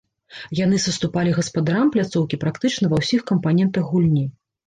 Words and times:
Яны 0.59 0.77
саступалі 0.85 1.33
гаспадарам 1.39 1.91
пляцоўкі 1.95 2.39
практычна 2.43 2.85
ва 2.93 2.97
ўсіх 3.05 3.21
кампанентах 3.33 3.83
гульні. 3.93 4.25